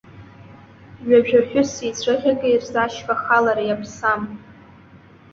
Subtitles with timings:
[1.07, 4.21] Ҩажәа ҳәыси цәаӷьыки рзы ашьха ахалара иаԥсам!